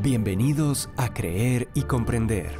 [0.00, 2.52] Bienvenidos a Creer y Comprender.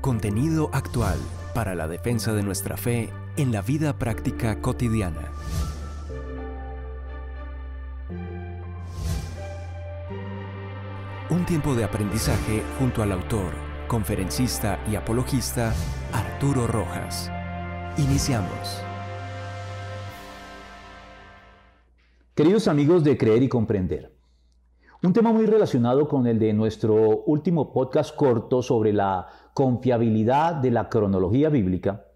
[0.00, 1.18] Contenido actual
[1.54, 5.30] para la defensa de nuestra fe en la vida práctica cotidiana.
[11.28, 13.52] Un tiempo de aprendizaje junto al autor,
[13.86, 15.74] conferencista y apologista
[16.10, 17.30] Arturo Rojas.
[17.98, 18.82] Iniciamos.
[22.34, 24.10] Queridos amigos de Creer y Comprender,
[25.08, 30.70] un tema muy relacionado con el de nuestro último podcast corto sobre la confiabilidad de
[30.70, 32.06] la cronología bíblica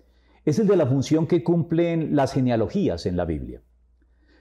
[0.44, 3.60] es el de la función que cumplen las genealogías en la Biblia.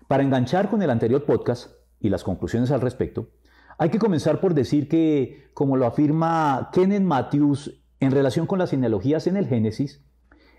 [0.08, 3.32] Para enganchar con el anterior podcast y las conclusiones al respecto,
[3.80, 8.70] hay que comenzar por decir que, como lo afirma Kenneth Matthews en relación con las
[8.70, 10.06] genealogías en el Génesis,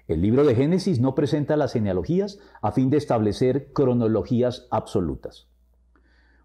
[0.08, 5.48] el libro de Génesis no presenta las genealogías a fin de establecer cronologías absolutas.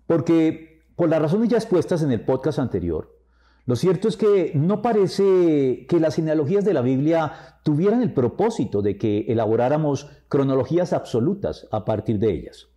[0.05, 0.71] Porque,
[1.02, 3.18] por las razones ya expuestas en el podcast anterior,
[3.66, 8.84] lo cierto es que no parece que las genealogías de la Biblia tuvieran el propósito
[8.84, 12.68] de que elaboráramos cronologías absolutas a partir de ellas.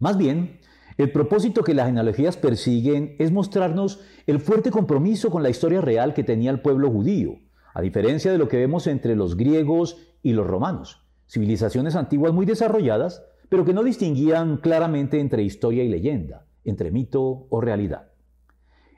[0.00, 0.58] Más bien,
[0.98, 6.14] el propósito que las genealogías persiguen es mostrarnos el fuerte compromiso con la historia real
[6.14, 7.36] que tenía el pueblo judío,
[7.74, 12.44] a diferencia de lo que vemos entre los griegos y los romanos, civilizaciones antiguas muy
[12.44, 18.08] desarrolladas, pero que no distinguían claramente entre historia y leyenda, entre mito o realidad.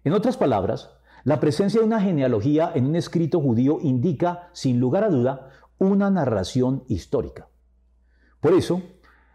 [0.05, 0.91] En otras palabras,
[1.25, 6.11] la presencia de una genealogía en un escrito judío indica, sin lugar a duda, una
[6.11, 7.49] narración histórica.
[8.41, 8.83] Por eso,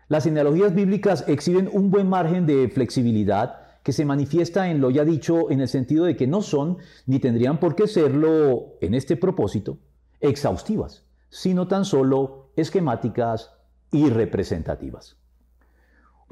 [0.08, 5.04] las genealogías bíblicas exhiben un buen margen de flexibilidad que se manifiesta en lo ya
[5.04, 9.18] dicho en el sentido de que no son, ni tendrían por qué serlo en este
[9.18, 9.80] propósito,
[10.20, 13.52] exhaustivas, sino tan solo esquemáticas
[13.92, 15.21] y representativas.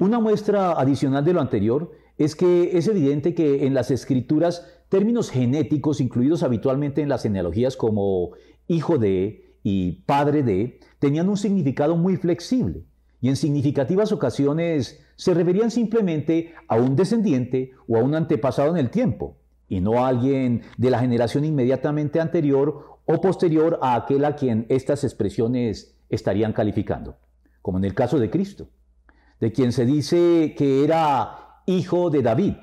[0.00, 5.28] Una muestra adicional de lo anterior es que es evidente que en las escrituras términos
[5.28, 8.30] genéticos incluidos habitualmente en las genealogías como
[8.66, 12.86] hijo de y padre de tenían un significado muy flexible.
[13.20, 18.78] Y en significativas ocasiones se referían simplemente a un descendiente o a un antepasado en
[18.78, 19.36] el tiempo,
[19.68, 24.64] y no a alguien de la generación inmediatamente anterior o posterior a aquel a quien
[24.70, 27.18] estas expresiones estarían calificando,
[27.60, 28.70] como en el caso de Cristo,
[29.40, 32.54] de quien se dice que era hijo de David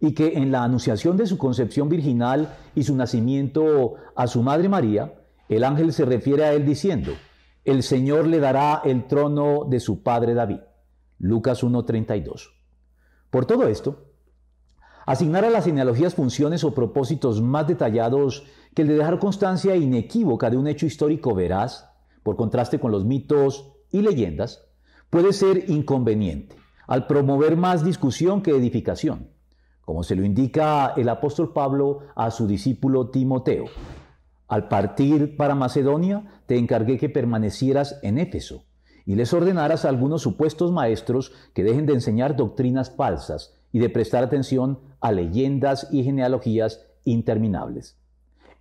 [0.00, 4.68] y que en la anunciación de su concepción virginal y su nacimiento a su madre
[4.68, 5.14] María,
[5.48, 7.12] el ángel se refiere a él diciendo,
[7.64, 10.60] el Señor le dará el trono de su padre David.
[11.18, 12.50] Lucas 1.32.
[13.30, 14.12] Por todo esto,
[15.06, 18.44] asignar a las genealogías funciones o propósitos más detallados
[18.74, 21.88] que el de dejar constancia inequívoca de un hecho histórico veraz,
[22.22, 24.65] por contraste con los mitos y leyendas,
[25.10, 26.56] puede ser inconveniente
[26.86, 29.28] al promover más discusión que edificación,
[29.84, 33.66] como se lo indica el apóstol Pablo a su discípulo Timoteo,
[34.48, 38.64] al partir para Macedonia, te encargué que permanecieras en Éfeso
[39.04, 43.88] y les ordenaras a algunos supuestos maestros que dejen de enseñar doctrinas falsas y de
[43.88, 47.98] prestar atención a leyendas y genealogías interminables.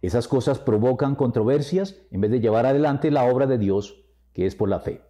[0.01, 4.03] Esas cosas provocan controversias en vez de llevar adelante la obra de Dios,
[4.33, 5.01] que es por la fe.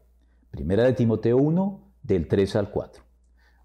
[0.55, 3.03] Primera de Timoteo 1, del 3 al 4.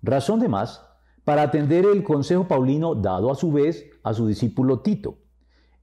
[0.02, 0.84] Razón de más
[1.22, 5.18] para atender el consejo paulino dado a su vez a su discípulo Tito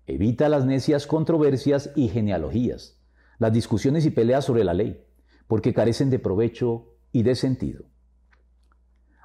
[0.06, 3.00] Evita las necias controversias y genealogías,
[3.40, 5.06] las discusiones y peleas sobre la ley,
[5.47, 7.85] porque carecen de provecho y de sentido.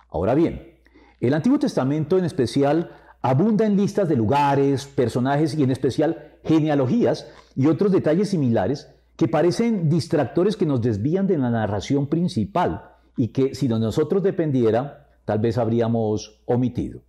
[0.08, 0.80] Ahora bien,
[1.18, 7.28] el Antiguo Testamento en especial abunda en listas de lugares, personajes y en especial genealogías
[7.56, 8.88] y otros detalles similares
[9.22, 14.20] que parecen distractores que nos desvían de la narración principal y que si de nosotros
[14.20, 17.02] dependiera, tal vez habríamos omitido.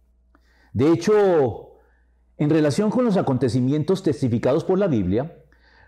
[0.74, 1.72] De hecho,
[2.38, 5.40] en relación con los acontecimientos testificados por la Biblia,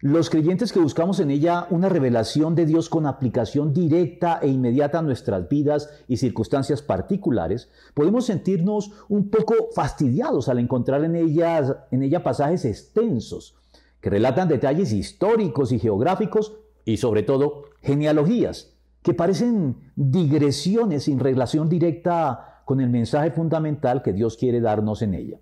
[0.01, 4.97] los creyentes que buscamos en ella una revelación de Dios con aplicación directa e inmediata
[4.97, 12.01] a nuestras vidas y circunstancias particulares, podemos sentirnos un poco fastidiados al encontrar en, en
[12.01, 13.59] ella pasajes extensos
[14.05, 16.53] que relatan detalles históricos y geográficos
[16.85, 24.13] y sobre todo genealogías que parecen digresiones sin relación directa con el mensaje fundamental que
[24.13, 25.39] Dios quiere darnos en ella.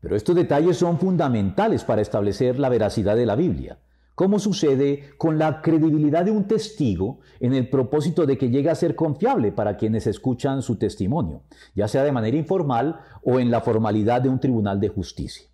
[0.00, 3.80] Pero estos detalles son fundamentales para establecer la veracidad de la Biblia,
[4.14, 8.76] como sucede con la credibilidad de un testigo en el propósito de que llegue a
[8.76, 11.42] ser confiable para quienes escuchan su testimonio,
[11.74, 15.51] ya sea de manera informal o en la formalidad de un tribunal de justicia.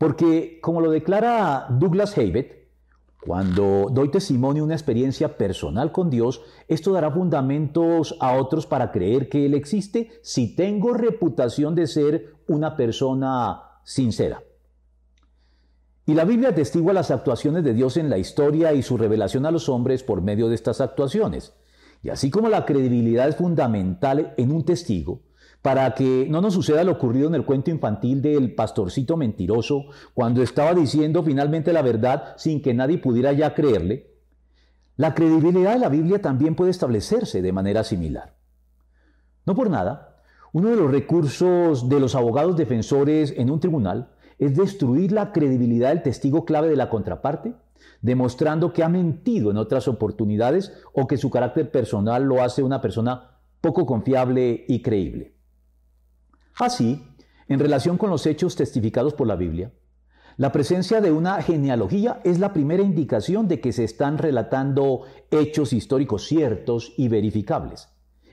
[0.00, 2.58] Porque, como lo declara Douglas Haybet,
[3.22, 8.92] Cuando doy testimonio de una experiencia personal con Dios, esto dará fundamentos a otros para
[8.92, 14.42] creer que Él existe si tengo reputación de ser una persona sincera.
[16.06, 19.50] Y la Biblia atestigua las actuaciones de Dios en la historia y su revelación a
[19.50, 21.52] los hombres por medio de estas actuaciones.
[22.02, 25.20] Y así como la credibilidad es fundamental en un testigo,
[25.62, 30.42] para que no nos suceda lo ocurrido en el cuento infantil del pastorcito mentiroso, cuando
[30.42, 34.10] estaba diciendo finalmente la verdad sin que nadie pudiera ya creerle,
[34.96, 38.36] la credibilidad de la Biblia también puede establecerse de manera similar.
[39.46, 40.22] No por nada,
[40.52, 45.90] uno de los recursos de los abogados defensores en un tribunal es destruir la credibilidad
[45.90, 47.54] del testigo clave de la contraparte,
[48.02, 52.80] demostrando que ha mentido en otras oportunidades o que su carácter personal lo hace una
[52.80, 55.39] persona poco confiable y creíble.
[56.60, 57.02] Así,
[57.48, 59.72] en relación con los hechos testificados por la Biblia,
[60.36, 65.72] la presencia de una genealogía es la primera indicación de que se están relatando hechos
[65.72, 67.88] históricos ciertos y verificables,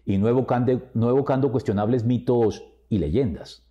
[0.06, 3.64] y no evocando, cuestionables mitos y leyendas.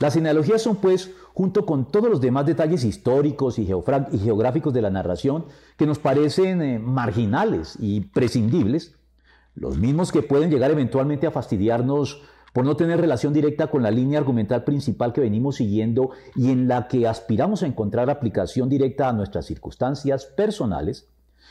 [0.00, 4.90] Las genealogías son, pues, junto con todos los demás detalles históricos y, geográficos de la
[4.90, 5.44] narración
[5.76, 8.94] que nos parecen eh, marginales y prescindibles,
[9.54, 12.22] los mismos que pueden llegar eventualmente a fastidiarnos
[12.52, 16.68] por no tener relación directa con la línea argumental principal que venimos siguiendo y en
[16.68, 21.08] la que aspiramos a encontrar aplicación directa a nuestras circunstancias personales,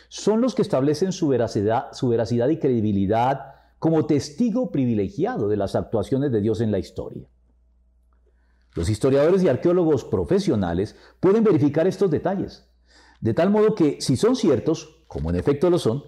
[0.10, 5.76] son los que establecen su veracidad, su veracidad y credibilidad como testigo privilegiado de las
[5.76, 7.28] actuaciones de Dios en la historia.
[8.74, 12.68] Los historiadores y arqueólogos profesionales pueden verificar estos detalles,
[13.22, 16.04] de tal modo que si son ciertos, como en efecto lo son,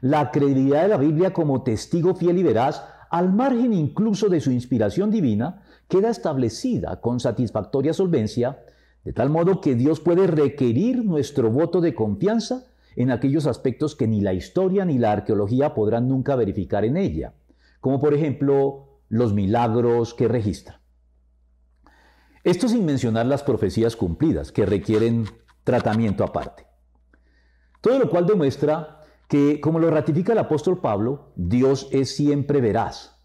[0.00, 4.50] la credibilidad de la Biblia como testigo fiel y veraz al margen incluso de su
[4.50, 8.64] inspiración divina, queda establecida con satisfactoria solvencia,
[9.04, 12.64] de tal modo que Dios puede requerir nuestro voto de confianza
[12.96, 17.34] en aquellos aspectos que ni la historia ni la arqueología podrán nunca verificar en ella,
[17.78, 20.80] como por ejemplo los milagros que registra.
[22.42, 25.26] Esto sin mencionar las profecías cumplidas, que requieren
[25.62, 26.66] tratamiento aparte.
[27.80, 33.18] Todo lo cual demuestra que, como lo ratifica el apóstol Pablo, Dios es siempre veraz,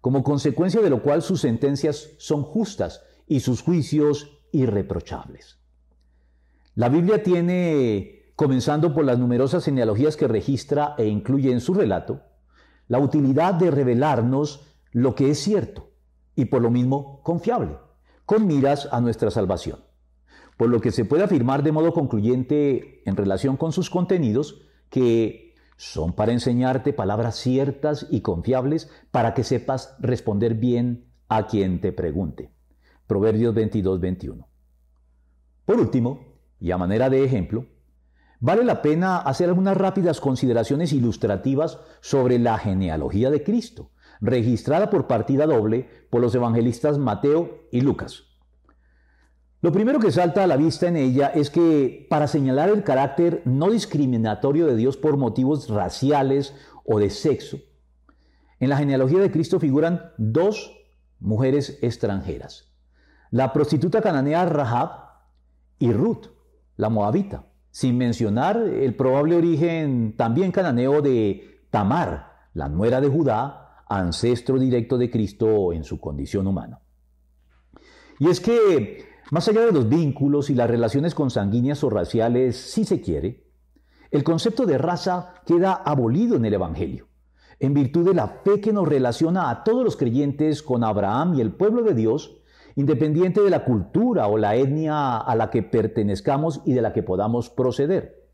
[0.00, 5.58] como consecuencia de lo cual sus sentencias son justas y sus juicios irreprochables.
[6.74, 12.22] La Biblia tiene, comenzando por las numerosas genealogías que registra e incluye en su relato,
[12.88, 15.90] la utilidad de revelarnos lo que es cierto
[16.36, 17.78] y por lo mismo confiable,
[18.26, 19.80] con miras a nuestra salvación.
[20.56, 24.62] Por lo que se puede afirmar de modo concluyente en relación con sus contenidos
[24.94, 31.80] que son para enseñarte palabras ciertas y confiables para que sepas responder bien a quien
[31.80, 32.52] te pregunte.
[33.08, 34.48] Proverbios 22, 21.
[35.64, 36.20] Por último,
[36.60, 37.66] y a manera de ejemplo,
[38.38, 45.08] vale la pena hacer algunas rápidas consideraciones ilustrativas sobre la genealogía de Cristo, registrada por
[45.08, 48.33] partida doble por los evangelistas Mateo y Lucas.
[49.64, 53.40] Lo primero que salta a la vista en ella es que para señalar el carácter
[53.46, 57.60] no discriminatorio de Dios por motivos raciales o de sexo,
[58.60, 60.70] en la genealogía de Cristo figuran dos
[61.18, 62.74] mujeres extranjeras,
[63.30, 64.90] la prostituta cananea Rahab
[65.78, 66.26] y Ruth,
[66.76, 73.82] la moabita, sin mencionar el probable origen también cananeo de Tamar, la nuera de Judá,
[73.88, 76.82] ancestro directo de Cristo en su condición humana.
[78.18, 82.84] Y es que más allá de los vínculos y las relaciones consanguíneas o raciales, si
[82.84, 83.42] se quiere,
[84.12, 87.08] el concepto de raza queda abolido en el Evangelio,
[87.58, 91.40] en virtud de la fe que nos relaciona a todos los creyentes con Abraham y
[91.40, 92.36] el pueblo de Dios,
[92.76, 97.02] independiente de la cultura o la etnia a la que pertenezcamos y de la que
[97.02, 98.28] podamos proceder,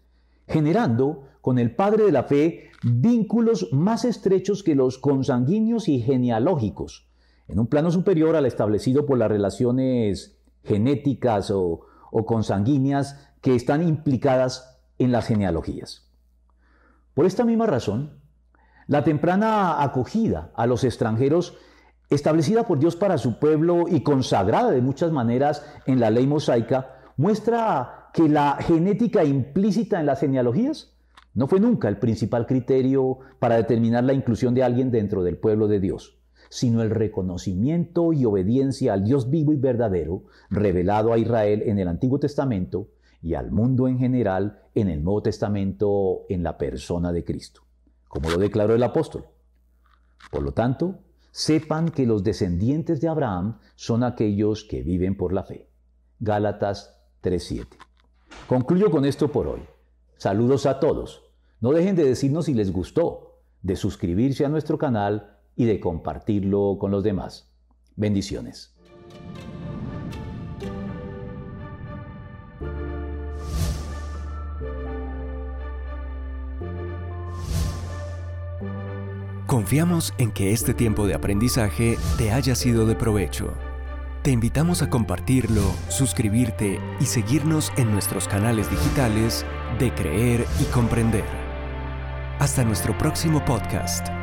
[0.48, 7.08] generando con el Padre de la fe vínculos más estrechos que los consanguíneos y genealógicos,
[7.48, 11.86] en un plano superior al establecido por las relaciones genéticas o,
[12.26, 16.10] consanguíneas que están implicadas en las genealogías.
[17.14, 18.20] Por esta misma razón,
[18.86, 21.56] la temprana acogida a los extranjeros
[22.08, 26.96] establecida por Dios para su pueblo y consagrada de muchas maneras en la ley mosaica,
[27.16, 30.96] muestra que la genética implícita en las genealogías
[31.34, 35.68] no fue nunca el principal criterio para determinar la inclusión de alguien dentro del pueblo
[35.68, 36.19] de Dios
[36.50, 41.88] sino el reconocimiento y obediencia al Dios vivo y verdadero, revelado a Israel en el
[41.88, 42.88] Antiguo Testamento
[43.22, 47.62] y al mundo en general en el Nuevo Testamento en la persona de Cristo,
[48.08, 49.26] como lo declaró el apóstol.
[50.32, 50.98] Por lo tanto,
[51.30, 55.68] sepan que los descendientes de Abraham son aquellos que viven por la fe.
[56.18, 57.66] Gálatas 3:7.
[58.48, 59.60] Concluyo con esto por hoy.
[60.16, 61.22] Saludos a todos.
[61.60, 66.78] No dejen de decirnos si les gustó, de suscribirse a nuestro canal y de compartirlo
[66.80, 67.52] con los demás.
[67.94, 68.74] Bendiciones.
[79.46, 83.52] Confiamos en que este tiempo de aprendizaje te haya sido de provecho.
[84.22, 89.44] Te invitamos a compartirlo, suscribirte y seguirnos en nuestros canales digitales
[89.78, 91.24] de Creer y Comprender.
[92.38, 94.19] Hasta nuestro próximo podcast.